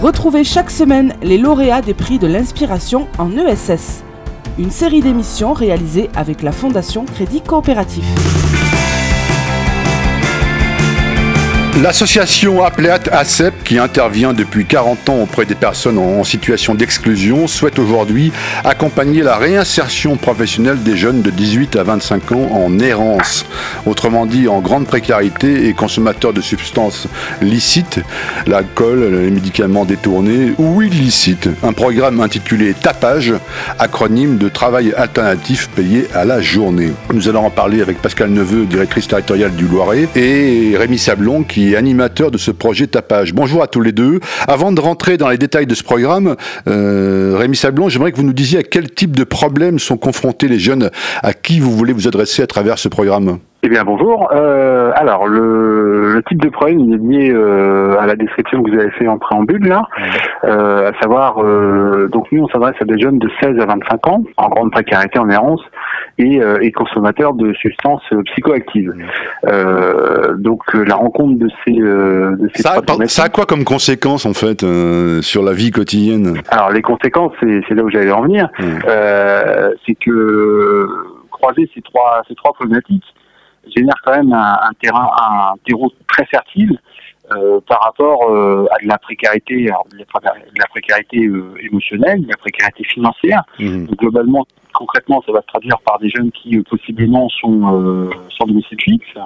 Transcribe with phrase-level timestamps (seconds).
[0.00, 4.04] Retrouvez chaque semaine les lauréats des prix de l'inspiration en ESS.
[4.56, 8.04] Une série d'émissions réalisées avec la Fondation Crédit Coopératif.
[11.82, 17.78] L'association Apleat ACEP, qui intervient depuis 40 ans auprès des personnes en situation d'exclusion, souhaite
[17.78, 18.32] aujourd'hui
[18.64, 23.46] accompagner la réinsertion professionnelle des jeunes de 18 à 25 ans en errance,
[23.88, 27.08] autrement dit en grande précarité et consommateurs de substances
[27.40, 28.00] licites,
[28.46, 31.48] l'alcool, les médicaments détournés ou illicites.
[31.62, 33.32] Un programme intitulé Tapage,
[33.78, 36.92] acronyme de travail alternatif payé à la journée.
[37.12, 41.76] Nous allons en parler avec Pascal Neveu, directrice territoriale du Loiret, et Rémi Sablon, qui
[41.76, 43.32] animateur de ce projet Tapage.
[43.32, 44.20] Bonjour à tous les deux.
[44.46, 46.36] Avant de rentrer dans les détails de ce programme,
[46.68, 50.48] euh, Rémi Sablon, j'aimerais que vous nous disiez à quel type de problèmes sont confrontés
[50.48, 50.90] les jeunes
[51.22, 53.38] à qui vous voulez vous adresser à travers ce programme.
[53.64, 54.30] Eh bien bonjour.
[54.32, 58.78] Euh, alors le, type de problème il est lié euh, à la description que vous
[58.78, 59.88] avez fait en préambule là,
[60.44, 61.36] euh, à savoir
[62.08, 65.18] donc nous on s'adresse à des jeunes de 16 à 25 ans en grande précarité
[65.18, 65.60] en errance
[66.18, 68.92] et, et consommateurs de substances psychoactives.
[70.36, 74.34] donc la rencontre de ces de ces ça, a, ça a quoi comme conséquence en
[74.34, 74.64] fait
[75.22, 76.34] sur la vie quotidienne?
[76.50, 78.48] Alors les conséquences c'est là où j'allais en venir,
[79.86, 80.86] c'est que
[81.30, 83.04] croiser ces trois ces trois problématiques
[83.74, 86.78] génère quand même un, terrain, un terreau très fertile
[87.30, 92.38] euh, par rapport euh, à de la précarité, de la précarité euh, émotionnelle, de la
[92.38, 93.42] précarité financière.
[93.58, 93.84] Mmh.
[93.98, 99.18] globalement, concrètement, ça va se traduire par des jeunes qui possiblement sont sans domicile fixe,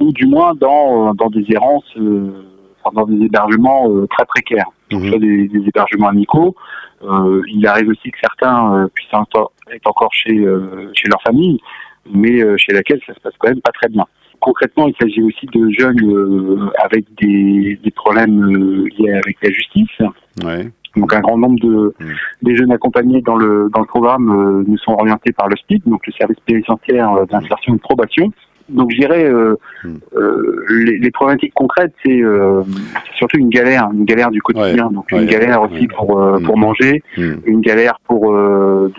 [0.00, 4.70] ou du moins dans, dans des errances, enfin, dans des hébergements très précaires.
[4.90, 5.18] Donc, mmh.
[5.18, 6.56] des, des, hébergements amicaux.
[7.02, 9.08] il arrive aussi que certains puissent
[9.72, 10.34] être encore chez,
[10.94, 11.60] chez leur famille,
[12.12, 14.04] mais euh, chez laquelle ça se passe quand même pas très bien.
[14.40, 19.50] Concrètement, il s'agit aussi de jeunes euh, avec des, des problèmes euh, liés avec la
[19.50, 20.00] justice.
[20.44, 20.70] Ouais.
[20.96, 22.04] Donc un grand nombre de mmh.
[22.42, 26.04] des jeunes accompagnés dans le dans le programme nous sont orientés par le SPID, donc
[26.04, 28.32] le service pénitentiaire d'insertion et de probation.
[28.70, 29.88] Donc je dirais euh, mmh.
[30.16, 32.62] euh, les, les, problématiques concrètes, c'est euh,
[33.16, 34.90] surtout une galère, une galère du quotidien.
[34.90, 36.42] donc une galère aussi pour mmh.
[36.44, 38.92] pour manger, une galère pour de,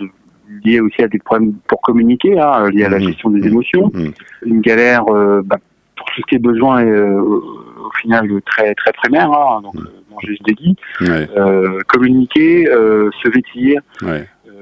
[0.64, 3.02] lié aussi à des problèmes pour communiquer, hein, liés à la mmh.
[3.02, 3.46] gestion des mmh.
[3.46, 4.10] émotions, mmh.
[4.46, 5.56] une galère euh, bah,
[5.96, 9.74] pour tout ce qui est besoin euh, au final très très primaire, hein, donc
[10.10, 13.80] manger se euh, communiquer, se vêtir,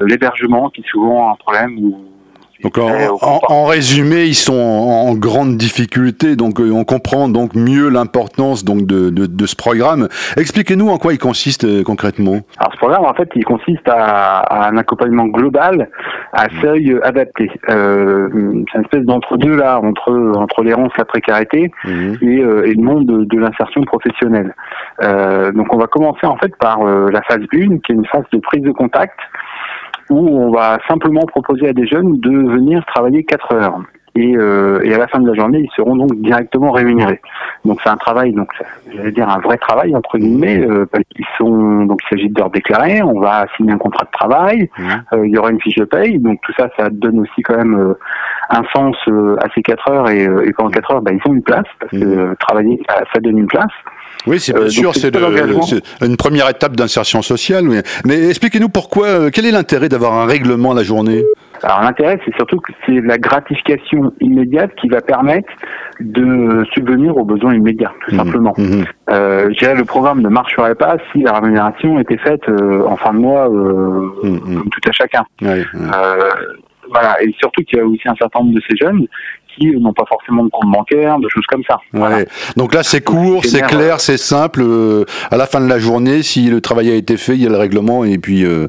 [0.00, 2.05] l'hébergement qui est souvent un problème où
[2.62, 8.65] donc en, résumé, ils sont en, grande difficulté, donc euh, on comprend donc mieux l'importance
[8.65, 10.09] donc de, de, de, ce programme.
[10.37, 12.41] Expliquez-nous en quoi il consiste euh, concrètement.
[12.59, 15.88] Alors ce programme, en fait, il consiste à, à un accompagnement global
[16.32, 16.60] à mmh.
[16.60, 17.50] seuil adapté.
[17.71, 22.15] Euh, c'est une espèce d'entre-deux là, entre entre l'errance, la précarité mmh.
[22.21, 24.54] et, euh, et, le monde de, de l'insertion professionnelle.
[25.00, 28.38] donc on va commencer en fait par la phase 1, qui est une phase de
[28.38, 29.19] prise de contact
[30.10, 33.82] où on va simplement proposer à des jeunes de venir travailler 4 heures.
[34.16, 37.21] Et, euh, et, à la fin de la journée, ils seront donc directement rémunérés.
[37.65, 38.48] Donc c'est un travail, donc
[38.93, 42.50] j'allais dire un vrai travail entre guillemets, euh, parce qu'ils sont donc il s'agit d'heures
[42.50, 44.88] déclarées, on va signer un contrat de travail, mmh.
[45.12, 47.56] euh, il y aura une fiche de paye, donc tout ça, ça donne aussi quand
[47.56, 47.94] même euh,
[48.48, 51.34] un sens euh, à ces 4 heures et, et pendant 4 heures, bah, ils ont
[51.34, 52.37] une place parce que mmh.
[52.41, 53.71] travailler, ça, ça, donne une place.
[54.27, 55.15] Oui, c'est bien sûr, c'est
[56.04, 57.65] une première étape d'insertion sociale.
[57.65, 61.25] Mais, mais expliquez-nous pourquoi, quel est l'intérêt d'avoir un règlement la journée?
[61.62, 65.48] Alors l'intérêt, c'est surtout que c'est la gratification immédiate qui va permettre
[66.00, 68.19] de subvenir aux besoins immédiats, tout mmh.
[68.19, 68.54] simplement.
[68.56, 68.84] Mmh.
[69.10, 72.97] Euh, je dirais le programme ne marcherait pas si la rémunération était faite euh, en
[72.97, 74.38] fin de mois, euh, mmh.
[74.41, 75.25] comme tout à chacun.
[75.43, 75.62] Euh,
[76.91, 79.06] voilà, et surtout qu'il y a aussi un certain nombre de ces jeunes
[79.56, 81.81] qui n'ont pas forcément de compte bancaire, de choses comme ça.
[81.93, 82.27] Ouais.
[82.56, 84.61] Donc là, c'est court, c'est clair, c'est simple.
[84.62, 87.47] Euh, à la fin de la journée, si le travail a été fait, il y
[87.47, 88.69] a le règlement et puis euh,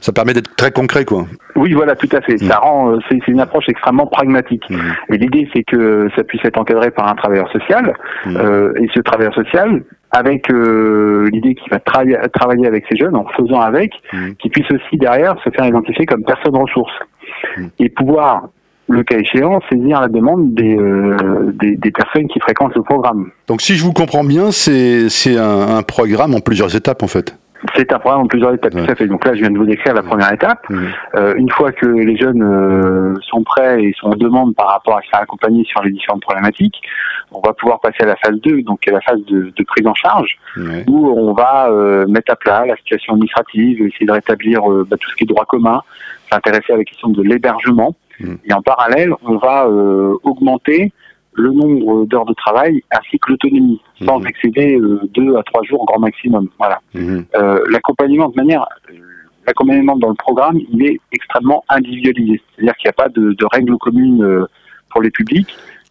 [0.00, 1.26] ça permet d'être très concret, quoi.
[1.56, 2.38] Oui, voilà, tout à fait.
[2.38, 2.62] Ça mm.
[2.62, 4.68] rend, euh, c'est une approche extrêmement pragmatique.
[4.70, 5.14] Mm.
[5.14, 7.94] Et l'idée, c'est que ça puisse être encadré par un travailleur social.
[8.26, 8.36] Mm.
[8.36, 13.26] Euh, et ce travailleur social, avec euh, l'idée qu'il va travailler avec ces jeunes, en
[13.36, 13.92] faisant avec,
[14.40, 16.92] qui puisse aussi derrière se faire identifier comme personne ressource
[17.78, 18.48] et pouvoir
[18.88, 23.30] le cas échéant, saisir la demande euh, des, des, personnes qui fréquentent le programme.
[23.46, 27.36] Donc si je vous comprends bien, c'est un, un programme en plusieurs étapes en fait.
[27.76, 29.06] C'est un programme en plusieurs étapes, tout à fait.
[29.06, 30.68] Donc là, je viens de vous décrire la première étape.
[30.68, 30.86] Mmh.
[31.14, 34.98] Euh, une fois que les jeunes euh, sont prêts et sont en demande par rapport
[34.98, 36.82] à se faire accompagner sur les différentes problématiques,
[37.30, 39.94] on va pouvoir passer à la phase 2, donc la phase de, de prise en
[39.94, 40.38] charge,
[40.88, 45.08] où on va euh, mettre à plat la situation administrative, essayer de rétablir bah, tout
[45.10, 45.80] ce qui est droit commun,
[46.32, 47.94] s'intéresser à la question de l'hébergement.
[48.20, 48.34] Mmh.
[48.44, 50.92] Et en parallèle, on va euh, augmenter
[51.34, 54.26] le nombre d'heures de travail ainsi que l'autonomie, sans mhm.
[54.26, 54.78] excéder
[55.14, 56.50] deux à trois jours grand maximum.
[56.58, 56.78] Voilà.
[56.92, 57.24] Mhm.
[57.70, 58.66] l'accompagnement de manière
[59.46, 62.38] l'accompagnement dans le programme, il est extrêmement individualisé.
[62.54, 64.46] C'est-à-dire qu'il n'y a pas de, de règles communes
[64.90, 65.48] pour les publics.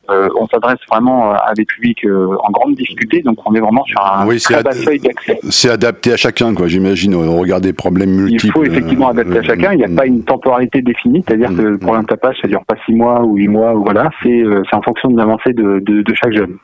[0.09, 3.83] Euh, on s'adresse vraiment à des publics euh, en grande difficulté, donc on est vraiment
[3.85, 5.39] sur un très bas seuil d'accès.
[5.49, 8.47] C'est adapté à chacun, quoi, j'imagine, au regard des problèmes multiples.
[8.47, 11.49] Il faut effectivement euh, adapter à chacun, il n'y a pas une temporalité définie, c'est-à-dire
[11.49, 14.43] que le programme tapage, ça dure pas six mois ou huit mois, ou voilà, c'est
[14.73, 16.57] en fonction de l'avancée de, de, de, chaque jeune.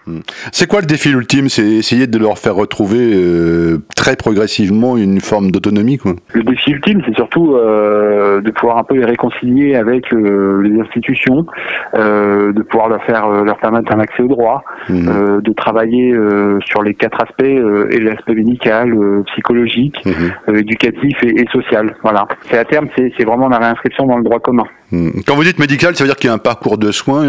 [0.52, 1.48] C'est quoi le défi ultime?
[1.48, 6.14] C'est essayer de leur faire retrouver très progressivement une forme d'autonomie, quoi.
[6.34, 11.46] Le défi ultime, c'est surtout de pouvoir un peu les réconcilier avec les institutions,
[11.94, 15.08] de pouvoir leur faire euh, leur permettre un accès au droit, mhm.
[15.10, 18.94] euh, de travailler euh, sur les quatre aspects et l'aspect médical,
[19.28, 20.56] psychologique, mhm.
[20.58, 21.96] éducatif et, social.
[22.04, 22.28] Voilà.
[22.50, 24.66] C'est à terme, c'est vraiment la réinscription dans le droit commun.
[24.92, 25.24] Mhm.
[25.26, 27.28] Quand vous dites médical, ça veut dire qu'il y a un parcours de soins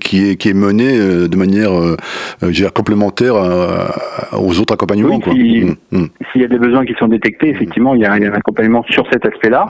[0.00, 1.70] qui est, qui est mené de manière
[2.74, 3.34] complémentaire
[4.32, 5.20] aux autres accompagnements.
[5.22, 9.04] S'il y a des besoins qui sont détectés, effectivement, il y a, un accompagnement sur
[9.12, 9.66] cet aspect-là,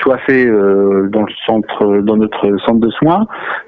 [0.00, 3.26] soit fait dans le centre, dans notre centre de soins,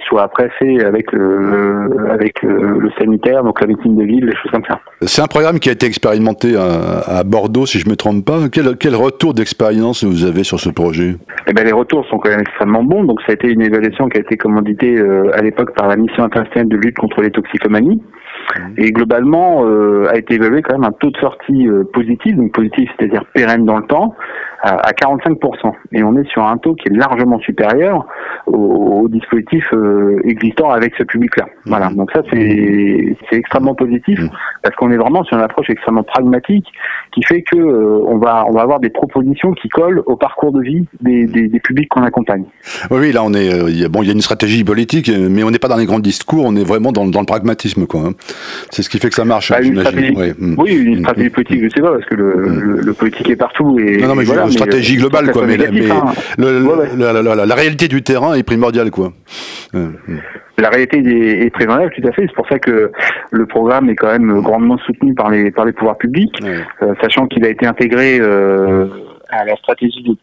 [0.09, 4.51] soit après fait avec le, avec le, sanitaire, donc la médecine de ville, des choses
[4.51, 4.81] comme ça.
[5.03, 8.49] C'est un programme qui a été expérimenté à, Bordeaux, si je me trompe pas.
[8.51, 11.17] Quel, quel retour d'expérience vous avez sur ce projet?
[11.47, 13.05] Eh ben, Les retours sont quand extrêmement bons.
[13.05, 15.97] Donc, ça a été une évaluation qui a été commanditée euh, à l'époque par la
[15.97, 18.03] mission internationale de lutte contre les toxicomanies.
[18.77, 22.53] Et globalement, euh, a été évalué quand même un taux de sortie euh, positif, donc
[22.53, 24.15] positif, c'est-à-dire pérenne dans le temps,
[24.63, 25.73] à 45%.
[25.93, 28.07] Et on est sur un taux qui est largement supérieur
[28.47, 31.47] au, dispositif euh, existant avec ce public-là.
[31.67, 31.91] Voilà.
[31.91, 34.29] Donc ça, c'est extrêmement positif mmh.
[34.63, 36.67] parce qu'on est vraiment sur une approche extrêmement pragmatique
[37.13, 40.53] qui fait que euh, on va on va avoir des propositions qui collent au parcours
[40.53, 42.45] de vie des, des, des publics qu'on accompagne.
[42.91, 45.59] Oui, là on est euh, bon, il y a une stratégie politique, mais on n'est
[45.59, 48.03] pas dans les grands discours, on est vraiment dans, dans le pragmatisme, quoi.
[48.03, 48.13] Hein.
[48.71, 49.51] C'est ce qui fait que ça marche.
[49.51, 50.55] Bah, une stratégie, mmh.
[50.59, 53.99] Oui, une stratégie politique, je sais pas, parce que le, le, politique est partout et.
[53.99, 55.47] Non, non mais voilà, stratégie euh, globale, quoi.
[55.47, 55.59] Mais,
[55.91, 56.05] hein.
[56.39, 59.13] la, réalité du terrain est primordiale, quoi.
[59.75, 59.89] Euh.
[60.59, 62.23] La réalité est, primordiale, tout à fait.
[62.27, 62.93] C'est pour ça que
[63.31, 67.27] le programme est quand même grandement soutenu par les par les pouvoirs publics, euh, sachant
[67.27, 70.17] qu'il a été intégré à la stratégie de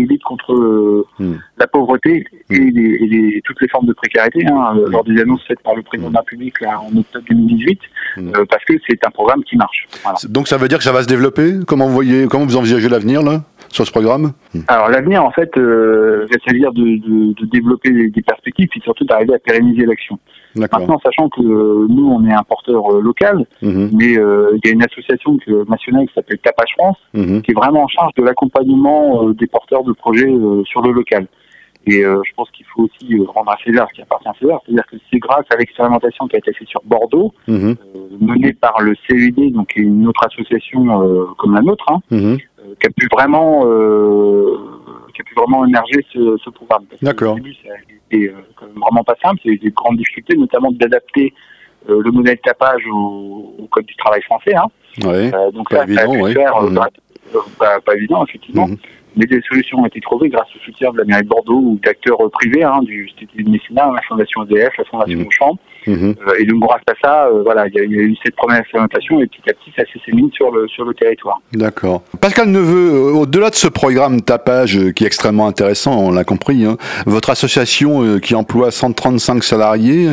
[0.00, 1.34] lutte contre hmm.
[1.58, 2.70] la pauvreté et, hmm.
[2.74, 6.14] les, toutes les formes de précarité, hein, lors des annonces faites par le président de
[6.14, 7.80] la République en octobre 2018,
[8.48, 9.86] parce que c'est un programme qui marche.
[10.28, 11.52] Donc ça veut dire que ça va se développer?
[11.66, 14.32] Comment vous voyez, comment vous envisagez l'avenir là sur ce programme?
[14.68, 19.34] Alors l'avenir, en fait, euh, va servir de, de, développer des, perspectives et surtout d'arriver
[19.34, 20.18] à pérenniser l'action.
[20.56, 23.90] Maintenant, sachant que euh, nous, on est un porteur euh, local, mhm.
[23.92, 27.42] mais euh, il y a une association nationale qui s'appelle Capage France, mhm.
[27.42, 30.32] qui est vraiment en charge de l'accompagnement des porteurs de projets
[30.64, 31.26] sur le local.
[31.86, 34.86] Et je pense qu'il faut aussi rendre à César ce qui appartient à César, c'est-à-dire
[34.86, 37.76] que c'est grâce à l'expérimentation qui a été faite sur Bordeaux, mhm.
[38.20, 43.06] menée par le CED, donc une autre association comme la nôtre, hein, qui a pu
[43.12, 44.56] vraiment euh,
[45.14, 46.84] qui a pu vraiment émerger ce, ce programme.
[47.00, 47.32] D'accord.
[47.32, 49.40] Au début, ça a été euh, quand même vraiment pas simple.
[49.44, 51.32] C'est des grandes difficultés, notamment d'adapter
[51.88, 54.54] euh, le modèle de tapage au, au, code du travail français.
[54.54, 54.66] Hein.
[55.04, 57.80] Ouais, euh, donc pas ça, évident, ça a pu faire, mmh.
[57.84, 58.68] pas, évident effectivement.
[58.68, 58.76] Mmh
[59.16, 61.80] mais des solutions ont été trouvées grâce au soutien de la mairie de Bordeaux ou
[61.82, 65.28] d'acteurs privés, hein, du Institut de Mécénat, la Fondation EDF, la Fondation mmh.
[65.86, 66.12] Mmh.
[66.26, 69.20] Euh, et donc grâce à ça, euh, voilà, il y, a eu cette première expérimentation
[69.20, 71.40] et petit à petit, ça s'est mis sur le, sur le territoire.
[71.52, 72.02] D'accord.
[72.20, 76.64] Pascal Neveu, euh, au-delà de ce programme tapage qui est extrêmement intéressant, on l'a compris,
[76.64, 80.06] hein, votre association qui emploie 135 salariés,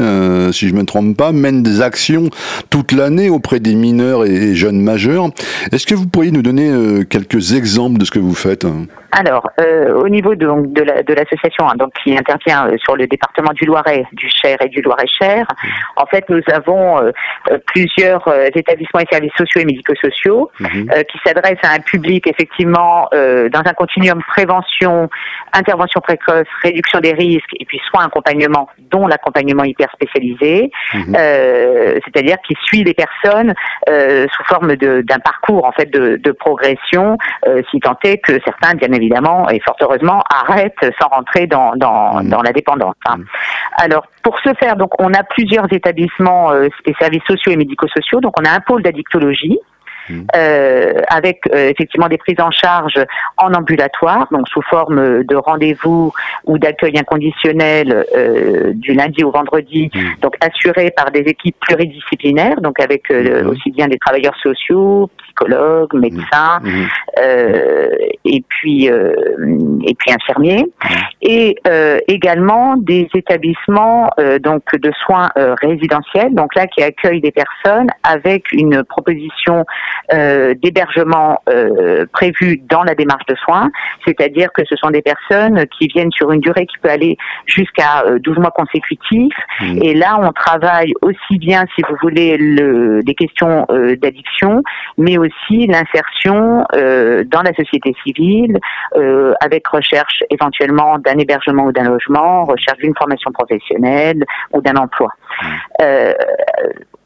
[0.52, 2.30] si je ne me trompe pas, mène des actions
[2.70, 5.30] toute l'année auprès des mineurs et jeunes majeurs.
[5.72, 8.66] Est-ce que vous pourriez nous donner quelques exemples de ce que vous faites
[9.14, 13.52] alors, euh, au niveau de, de l'association hein, donc qui intervient euh, sur le département
[13.54, 15.46] du Loiret, du Cher et du Loiret-Cher,
[15.96, 17.12] en fait, nous avons euh,
[17.68, 20.90] plusieurs établissements et services sociaux et médico-sociaux mhm.
[21.10, 25.10] qui s'adressent à un public effectivement dans un continuum prévention,
[25.54, 31.16] intervention précoce, réduction des risques et puis soins accompagnement, dont l'accompagnement hyper spécialisé, mhm.
[32.06, 33.54] c'est-à-dire qui suit les personnes
[33.88, 37.18] sous forme d'un parcours en fait de, de progression,
[37.70, 42.22] si tant est que certains bien évidemment, et fort heureusement, arrête sans rentrer dans, dans,
[42.24, 42.30] mmh.
[42.30, 42.96] dans la dépendance.
[43.06, 43.18] Hein.
[43.78, 48.22] Alors, pour ce faire, donc, on a plusieurs établissements euh, et services sociaux et médico-sociaux.
[48.22, 49.60] Donc, on a un pôle d'addictologie
[50.34, 53.00] avec effectivement des prises en charge
[53.38, 56.14] en ambulatoire, donc sous forme de rendez-vous
[56.46, 58.06] ou d'accueil inconditionnel
[58.76, 59.92] du lundi au vendredi,
[60.22, 66.60] donc assuré par des équipes pluridisciplinaires, donc avec aussi bien des travailleurs sociaux, psychologues, médecins,
[67.18, 70.66] et puis et puis infirmiers,
[71.22, 71.56] et
[72.08, 75.30] également des établissements donc de soins
[75.62, 79.66] résidentiels, donc là qui accueillent des personnes avec une proposition
[80.14, 83.70] euh, d'hébergement euh, prévue dans la démarche de soins,
[84.06, 88.04] c'est-à-dire que ce sont des personnes qui viennent sur une durée qui peut aller jusqu'à
[88.20, 89.34] 12 euh, mois consécutifs.
[89.62, 89.80] Mmh.
[89.84, 94.64] Et là, on travaille aussi bien, si vous voulez, le, des questions d'addiction,
[94.98, 98.58] mais aussi l'insertion dans la société civile,
[99.40, 105.10] avec recherche éventuellement d'un hébergement ou d'un logement, recherche d'une formation professionnelle ou d'un emploi.
[105.44, 105.86] Mmh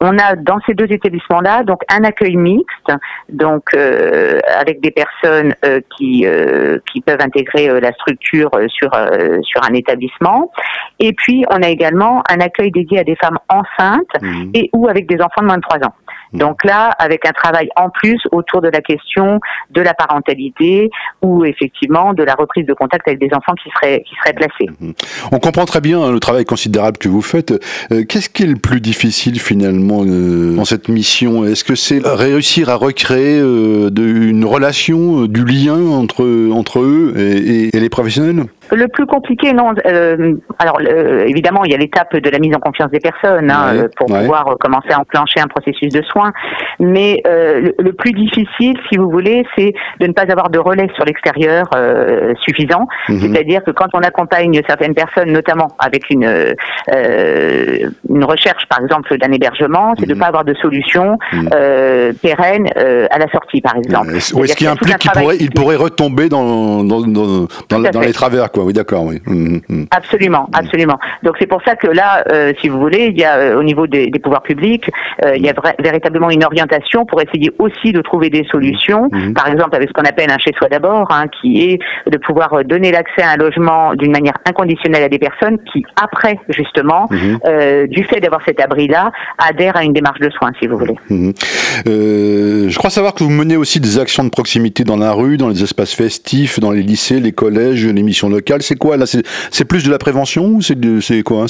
[0.00, 2.85] on a dans ces deux établissements-là donc un accueil mixte,
[3.28, 8.90] donc euh, avec des personnes euh, qui euh, qui peuvent intégrer la structure sur
[9.42, 10.50] sur un établissement,
[10.98, 14.50] et puis on a également un accueil dédié à des femmes enceintes mmh.
[14.54, 15.94] et ou avec des enfants de moins de 3 ans.
[16.32, 16.38] Mmh.
[16.38, 19.40] Donc là, avec un travail en plus autour de la question
[19.70, 20.90] de la parentalité
[21.22, 24.70] ou effectivement de la reprise de contact avec des enfants qui seraient qui seraient placés.
[24.80, 24.92] Mmh.
[25.32, 27.52] On comprend très bien hein, le travail considérable que vous faites.
[28.08, 31.44] Qu'est-ce qui est le plus difficile finalement euh, dans cette mission?
[31.44, 37.14] Est-ce que c'est réussir à recréer euh, une relation, euh, du lien entre, entre eux
[37.16, 39.74] et les professionnels le plus compliqué, non.
[39.86, 43.86] Euh, alors évidemment, il y a l'étape de la mise en confiance des personnes hein,
[43.96, 46.32] pour pouvoir euh, commencer à enclencher un processus de soins.
[46.80, 51.04] Mais le, plus difficile, si vous voulez, c'est de ne pas avoir de relais sur
[51.04, 51.64] l'extérieur
[52.40, 52.86] suffisant.
[53.08, 53.20] Mhm.
[53.20, 56.26] C'est-à-dire que quand on accompagne certaines personnes, notamment avec une
[58.08, 60.20] une recherche, par exemple, d'un hébergement, c'est de ne mhm.
[60.20, 61.48] pas avoir de solution mhm.
[62.20, 62.68] pérenne
[63.10, 64.12] à la sortie, par exemple.
[64.44, 68.48] Est-ce qu'il implique qu'il pourrait, il pourrait retomber dans dans, dans, dans, dans les travers
[68.64, 69.20] oui, d'accord, oui.
[69.26, 69.84] Mmh, mmh.
[69.90, 70.98] Absolument, absolument.
[71.22, 73.62] Donc c'est pour ça que là, euh, si vous voulez, il y a euh, au
[73.62, 74.90] niveau des, pouvoirs publics,
[75.24, 79.08] euh, il y a véritablement une orientation pour essayer aussi de trouver des solutions.
[79.34, 81.78] Par exemple, avec ce qu'on appelle un chez-soi d'abord, hein, qui est
[82.10, 86.38] de pouvoir donner l'accès à un logement d'une manière inconditionnelle à des personnes qui, après
[86.48, 90.96] justement, du fait d'avoir cet abri-là, adhèrent à une démarche de soins, si vous voulez.
[91.84, 95.48] je crois savoir que vous menez aussi des actions de proximité dans la rue, dans
[95.48, 98.62] les espaces festifs, dans les lycées, les collèges, les missions locales.
[98.62, 101.46] C'est quoi là C'est plus de la prévention ou c'est quoi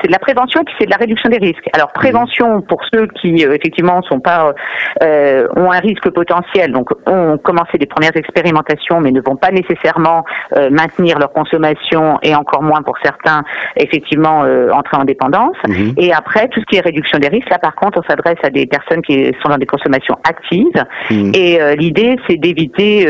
[0.00, 1.68] c'est de la prévention et puis c'est de la réduction des risques.
[1.72, 4.54] Alors prévention pour ceux qui euh, effectivement sont pas
[5.02, 9.50] euh, ont un risque potentiel, donc ont commencé des premières expérimentations, mais ne vont pas
[9.50, 10.24] nécessairement
[10.56, 13.42] euh, maintenir leur consommation et encore moins pour certains
[13.76, 15.56] effectivement euh, entrer en dépendance.
[15.68, 15.94] Mhm.
[15.96, 18.50] Et après tout ce qui est réduction des risques, là par contre on s'adresse à
[18.50, 20.84] des personnes qui sont dans des consommations actives.
[21.10, 21.32] Mhm.
[21.34, 23.06] Et l'idée c'est d'éviter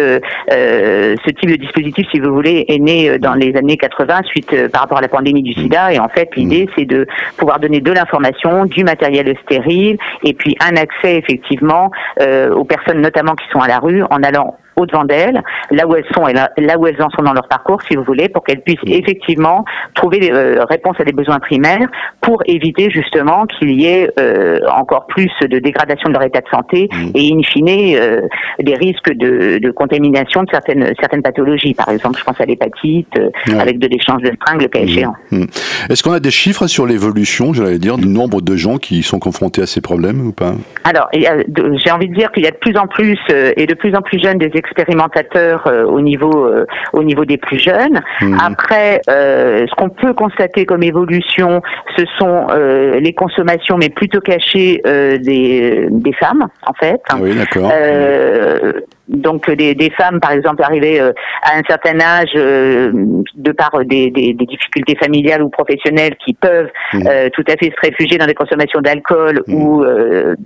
[0.50, 4.82] ce type de dispositif, si vous voulez, est né dans les années 80 suite par
[4.82, 5.92] rapport à la pandémie du SIDA.
[5.92, 7.06] Et en fait l'idée c'est de
[7.36, 13.00] pouvoir donner de l'information, du matériel stérile, et puis un accès effectivement euh, aux personnes
[13.00, 16.32] notamment qui sont à la rue en allant au-devant d'elles, là où elles sont et
[16.32, 19.64] là, où elles en sont dans leur parcours, si vous voulez, pour qu'elles puissent effectivement
[19.94, 21.88] trouver des euh, réponses à des besoins primaires
[22.20, 26.48] pour éviter justement qu'il y ait euh, encore plus de dégradation de leur état de
[26.48, 28.22] santé et in fine euh,
[28.60, 31.74] des risques de, de, contamination de certaines certaines pathologies.
[31.74, 33.18] Par exemple, je pense à l'hépatite
[33.58, 34.84] avec de l'échange de string, le cas mmh.
[34.84, 35.14] échéant.
[35.30, 35.44] Mmh.
[35.88, 39.18] Est-ce qu'on a des chiffres sur l'évolution, j'allais dire, du nombre de gens qui sont
[39.18, 40.54] confrontés à ces problèmes ou pas?
[40.84, 43.18] Alors, j'ai envie de dire qu'il y a de plus en plus
[43.56, 47.36] et de plus en plus jeunes des expérimentateurs euh, au niveau euh, au niveau des
[47.36, 48.00] plus jeunes.
[48.20, 48.38] Mhm.
[48.40, 51.62] Après, euh, ce qu'on peut constater comme évolution,
[51.96, 52.46] ce sont
[53.00, 57.00] les consommations, mais plutôt cachées des, des femmes, en fait.
[57.20, 57.70] Oui, d'accord
[59.10, 61.12] donc des, des, femmes, par exemple, arrivées euh,
[61.42, 62.92] à un certain âge, euh,
[63.34, 67.06] de par des, des, des, difficultés familiales ou professionnelles, qui peuvent mmh.
[67.06, 69.54] euh, tout à fait se réfugier dans des consommations d'alcool mmh.
[69.54, 69.84] ou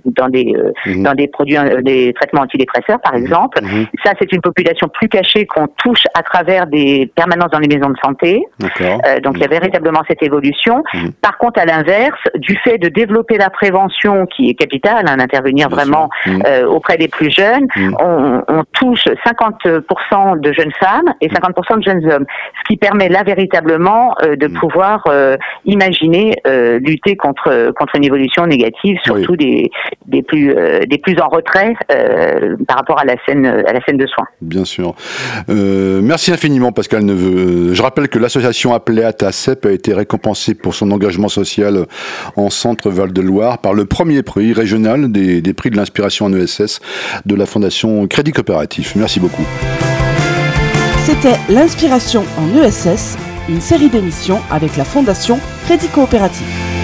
[0.05, 0.53] dans des
[0.85, 1.03] mmh.
[1.03, 3.59] dans des produits, des traitements antidépresseurs, par exemple.
[4.03, 7.89] Ça, c'est une population plus cachée qu'on touche à travers des permanences dans les maisons
[7.89, 8.43] de santé.
[9.23, 10.83] donc, il y a véritablement cette évolution.
[11.21, 15.69] Par contre, à l'inverse, du fait de développer la prévention, qui est capitale, hein, d'intervenir
[15.69, 16.09] vraiment
[16.67, 17.67] auprès des plus jeunes,
[17.99, 22.25] on on touche 50% de jeunes femmes et 50% de jeunes hommes,
[22.59, 24.53] ce qui permet là véritablement de mm.
[24.53, 25.03] pouvoir
[25.65, 29.69] imaginer lutter contre contre une évolution négative, surtout des
[30.05, 30.55] des plus
[30.87, 31.73] des plus en retrait
[32.67, 34.27] par rapport à la scène à la scène de soins.
[34.41, 34.95] Bien sûr.
[35.47, 37.73] merci infiniment Pascal Neveu.
[37.73, 39.11] Je rappelle que l'association appelée à
[39.65, 41.85] a été récompensée pour son engagement social
[42.35, 46.79] en centre Val-de-Loire par le premier prix régional des, des prix de l'inspiration en ESS
[47.25, 48.44] de la Fondation Crédit Coopératif.
[48.95, 49.45] Merci beaucoup.
[51.05, 56.74] C'était l'inspiration en ESS, une série d'émissions avec la Fondation Crédit Coopératif.